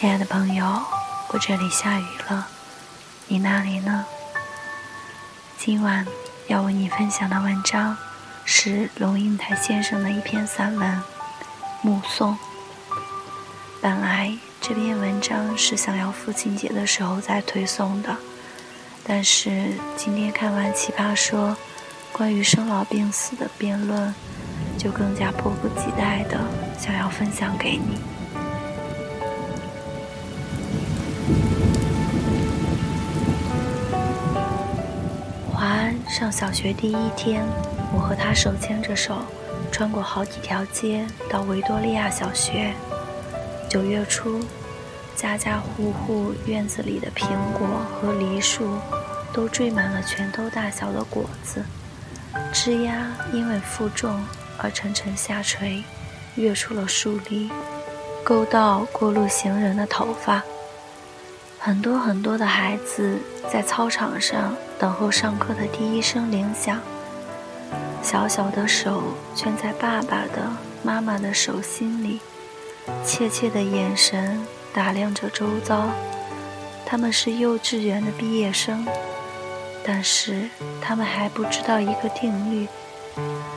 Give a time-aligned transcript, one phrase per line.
[0.00, 0.64] 亲爱的朋友，
[1.30, 2.46] 我这里下雨了，
[3.26, 4.06] 你那里呢？
[5.58, 6.06] 今晚
[6.46, 7.96] 要为你分享的文章
[8.44, 10.88] 是龙应台先生的一篇散文
[11.82, 12.34] 《目送》。
[13.82, 18.16] 本来这篇文章是想要父亲节的时候再推送的，
[19.02, 21.56] 但是今天看完《奇葩说》
[22.16, 24.14] 关于生老病死的辩论，
[24.78, 26.38] 就更加迫不及待的
[26.78, 27.98] 想要分享给你。
[36.18, 37.46] 上小学第一天，
[37.94, 39.18] 我和他手牵着手，
[39.70, 42.74] 穿过好几条街到维多利亚小学。
[43.70, 44.40] 九月初，
[45.14, 47.68] 家家户户院子里的苹果
[48.02, 48.68] 和梨树
[49.32, 51.62] 都缀满了拳头大小的果子，
[52.52, 54.20] 枝丫因为负重
[54.58, 55.84] 而沉沉下垂，
[56.34, 57.48] 跃出了树篱，
[58.24, 60.42] 勾到过路行人的头发。
[61.68, 63.18] 很多很多的孩子
[63.52, 66.80] 在操场上等候上课的第一声铃响，
[68.02, 69.02] 小小的手
[69.36, 70.50] 圈在爸爸的、
[70.82, 72.20] 妈妈的手心里，
[73.04, 75.90] 怯怯的眼神打量着周遭。
[76.86, 78.86] 他们是幼稚园的毕业生，
[79.84, 80.48] 但是
[80.80, 82.66] 他们还不知道一个定律：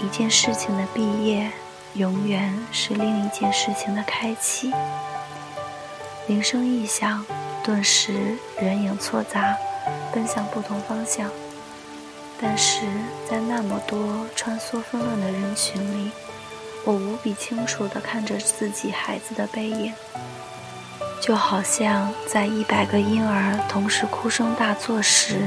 [0.00, 1.48] 一件事情的毕业，
[1.94, 4.72] 永远是另一件事情的开启。
[6.26, 7.24] 铃声一响。
[7.62, 9.56] 顿时人影错杂，
[10.12, 11.30] 奔向不同方向。
[12.40, 12.80] 但是
[13.28, 16.10] 在那么多穿梭纷乱的人群里，
[16.84, 19.92] 我无比清楚地看着自己孩子的背影，
[21.20, 25.42] 就好像在一百个婴儿同时哭声大作时，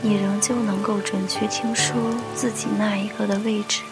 [0.00, 1.92] 你仍旧能够准确听出
[2.34, 3.82] 自己那一个的位置。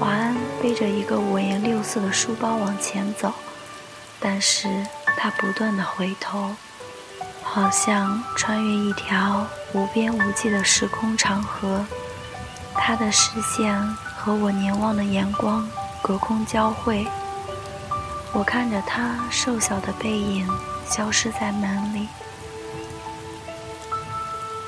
[0.00, 3.32] 华安背着一个五颜六色的书包往前走，
[4.24, 4.66] 但是。
[5.16, 6.54] 他不断的回头，
[7.42, 11.82] 好像穿越一条无边无际的时空长河。
[12.74, 15.66] 他的视线和我凝望的眼光
[16.02, 17.06] 隔空交汇。
[18.34, 20.46] 我看着他瘦小的背影
[20.86, 22.06] 消失在门里。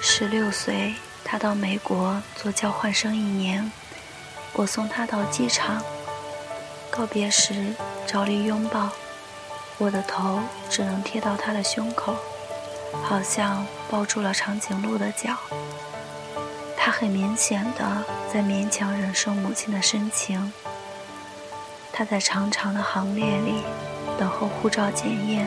[0.00, 3.70] 十六岁，他到美国做交换生一年。
[4.54, 5.82] 我送他到机场，
[6.90, 7.74] 告别时
[8.06, 8.88] 照例拥抱。
[9.78, 12.16] 我的头只能贴到他的胸口，
[13.04, 15.36] 好像抱住了长颈鹿的脚。
[16.76, 20.52] 他很明显的在勉强忍受母亲的深情。
[21.92, 23.62] 他在长长的行列里
[24.18, 25.46] 等候护照检验，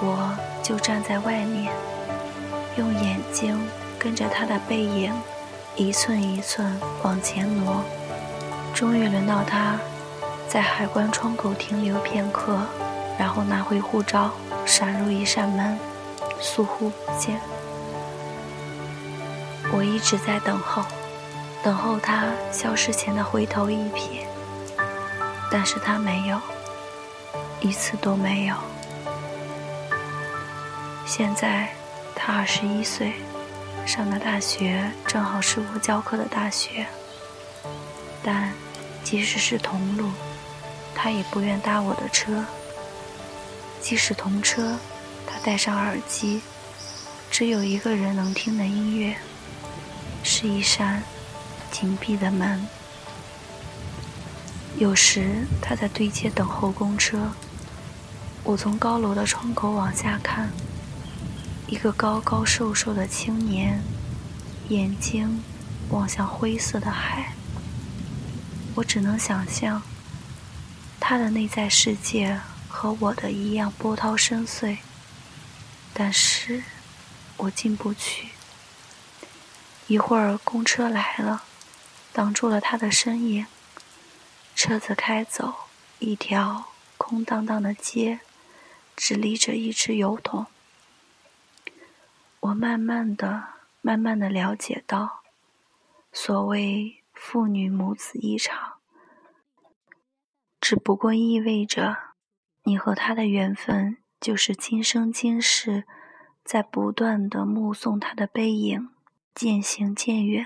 [0.00, 1.72] 我就站在外面，
[2.76, 3.60] 用眼睛
[3.98, 5.12] 跟着他的背影
[5.76, 7.84] 一寸一寸往前挪。
[8.74, 9.78] 终于轮到他，
[10.48, 12.58] 在海关窗口停留片刻。
[13.18, 14.30] 然后拿回护照，
[14.64, 15.78] 闪入一扇门，
[16.40, 17.40] 疏忽不见。
[19.72, 20.84] 我一直在等候，
[21.62, 24.24] 等候他消失前的回头一瞥，
[25.50, 26.40] 但是他没有，
[27.60, 28.54] 一次都没有。
[31.04, 31.68] 现在
[32.14, 33.14] 他二十一岁，
[33.86, 36.86] 上的大学正好是我教课的大学，
[38.22, 38.52] 但
[39.02, 40.10] 即使是同路，
[40.94, 42.44] 他也不愿搭我的车。
[43.88, 44.76] 即使同车，
[45.28, 46.40] 他戴上耳机，
[47.30, 49.16] 只有一个人能听的音乐，
[50.24, 51.04] 是一扇
[51.70, 52.66] 紧闭的门。
[54.76, 57.30] 有时他在对街等候公车，
[58.42, 60.50] 我从高楼的窗口往下看，
[61.68, 63.80] 一个高高瘦瘦的青年，
[64.68, 65.44] 眼睛
[65.90, 67.34] 望向灰色的海。
[68.74, 69.80] 我只能想象
[70.98, 72.40] 他的内在世界。
[72.76, 74.76] 和我的一样波涛深邃，
[75.94, 76.62] 但是
[77.38, 78.28] 我进不去。
[79.86, 81.44] 一会儿公车来了，
[82.12, 83.46] 挡住了他的身影。
[84.54, 85.54] 车子开走，
[86.00, 86.66] 一条
[86.98, 88.20] 空荡荡的街，
[88.94, 90.44] 只立着一只油桶。
[92.40, 95.22] 我慢慢的、慢慢的了解到，
[96.12, 98.74] 所谓父女母子一场，
[100.60, 102.05] 只不过意味着。
[102.68, 105.84] 你和他的缘分，就是今生今世，
[106.44, 108.88] 在不断的目送他的背影
[109.32, 110.44] 渐行渐远。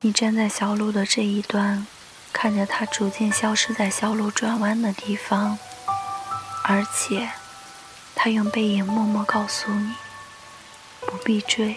[0.00, 1.86] 你站在小路的这一端，
[2.32, 5.58] 看着他逐渐消失在小路转弯的地方，
[6.64, 7.28] 而且，
[8.14, 9.92] 他用背影默默告诉你，
[11.02, 11.76] 不必追。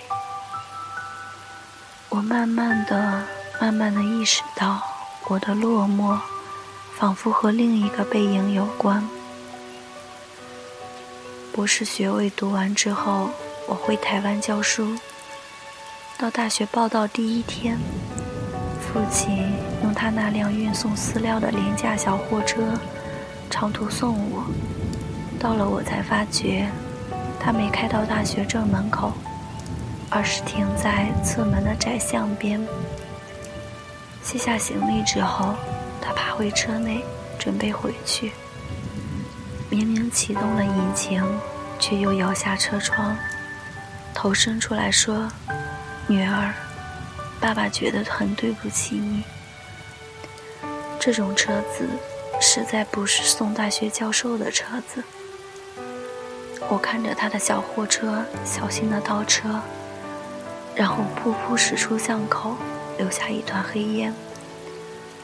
[2.07, 3.27] 我慢慢的、
[3.59, 4.81] 慢慢的意识到，
[5.27, 6.17] 我的落寞。
[6.97, 9.07] 仿佛和另一个背影有关，
[11.51, 13.29] 博士学位读完之后，
[13.67, 14.95] 我回台湾教书。
[16.17, 17.77] 到大学报到第一天，
[18.79, 19.51] 父亲
[19.81, 22.61] 用他那辆运送饲料的廉价小货车
[23.49, 24.45] 长途送我。
[25.39, 26.69] 到了，我才发觉，
[27.39, 29.11] 他没开到大学正门口，
[30.09, 32.65] 而是停在侧门的窄巷边。
[34.23, 35.53] 卸下行李之后，
[36.03, 37.01] 他爬回车内，
[37.39, 38.33] 准备回去。
[39.69, 41.23] 明明启动了引擎，
[41.79, 43.15] 却又摇下车窗，
[44.13, 45.31] 头伸出来说。
[46.05, 46.53] 女儿，
[47.39, 49.23] 爸爸觉得很对不起你。
[50.99, 51.87] 这种车子
[52.41, 55.01] 实在不是送大学教授的车子。
[56.69, 59.61] 我看着他的小货车小心的倒车，
[60.75, 62.55] 然后噗噗驶出巷口，
[62.97, 64.13] 留下一团黑烟。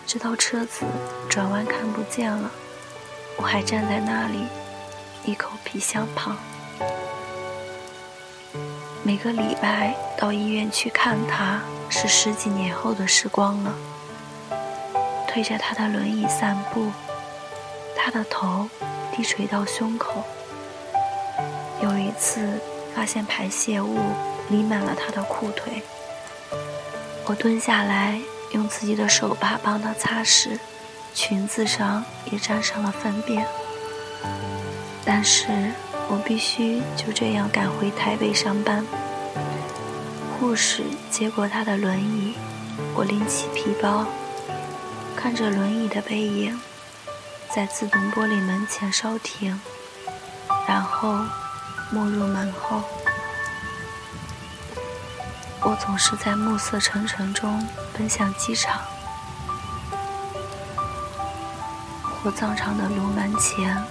[0.09, 0.87] 直到车子
[1.29, 2.49] 转弯看不见了，
[3.37, 4.47] 我还站在那里，
[5.23, 6.35] 一口皮箱旁。
[9.03, 11.61] 每个礼拜到医院去看他，
[11.91, 13.71] 是十几年后的时光了。
[15.27, 16.91] 推着他的轮椅散步，
[17.95, 18.67] 他的头
[19.15, 20.23] 低垂到胸口。
[21.83, 22.59] 有一次
[22.95, 23.99] 发现排泄物
[24.47, 25.83] 弥漫了他的裤腿，
[27.27, 28.19] 我蹲下来
[28.51, 30.57] 用自己的手帕帮他擦拭，
[31.13, 33.45] 裙子上也沾上了粪便。
[35.05, 35.71] 但是。
[36.11, 38.83] 我必须就这样赶回台北上班。
[40.33, 40.81] 护士
[41.11, 42.33] 接过他的轮椅，
[42.95, 44.07] 我拎起皮包，
[45.15, 46.59] 看着轮椅的背影，
[47.53, 49.61] 在自动玻璃门前稍停，
[50.67, 51.13] 然后
[51.91, 52.81] 没入门后。
[55.61, 58.81] 我总是在暮色沉沉中奔向机场。
[62.23, 63.81] 火葬场的炉门前。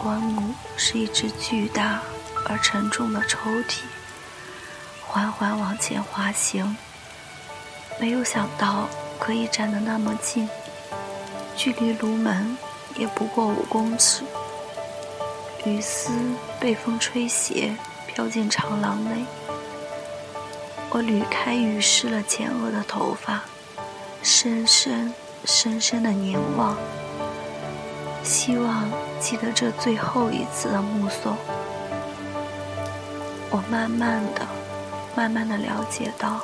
[0.00, 2.00] 棺木是一只巨大
[2.46, 3.80] 而沉重的抽屉，
[5.04, 6.76] 缓缓往前滑行。
[7.98, 8.88] 没有想到
[9.18, 10.48] 可以站得那么近，
[11.56, 12.56] 距离炉门
[12.94, 14.22] 也不过五公尺。
[15.64, 16.12] 雨丝
[16.60, 17.76] 被风吹斜，
[18.06, 19.26] 飘进长廊内。
[20.90, 23.42] 我捋开雨湿了前额的头发，
[24.22, 25.12] 深深
[25.44, 26.76] 深深的凝望。
[28.24, 28.90] 希望
[29.20, 31.36] 记得这最后一次的目送。
[33.50, 34.46] 我慢慢的、
[35.14, 36.40] 慢慢的了解到，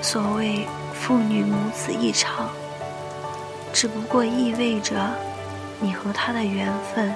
[0.00, 2.48] 所谓父女母子一场，
[3.72, 4.96] 只不过意味着
[5.78, 7.14] 你和他的缘分，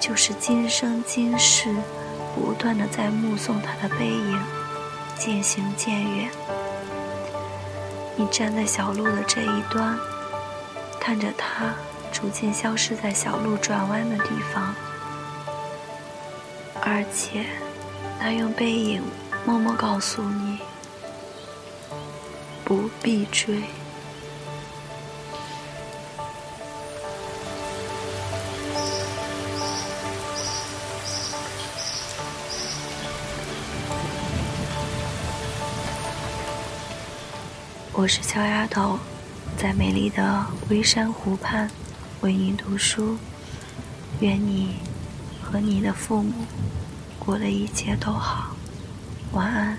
[0.00, 1.74] 就是今生今世
[2.34, 4.40] 不断的在目送他的背影
[5.20, 6.30] 渐行渐远。
[8.16, 9.96] 你站在小路的这一端，
[10.98, 11.74] 看着他。
[12.12, 14.74] 逐渐消失在小路转弯的地方，
[16.82, 17.46] 而且，
[18.18, 19.00] 他用背影
[19.46, 20.58] 默默告诉你：
[22.64, 23.62] 不必追。
[38.00, 38.98] 我是小丫头，
[39.58, 41.70] 在美丽的微山湖畔。
[42.22, 43.18] 为您读书，
[44.20, 44.76] 愿你
[45.42, 46.32] 和你的父母
[47.18, 48.56] 过的一切都好，
[49.32, 49.78] 晚安。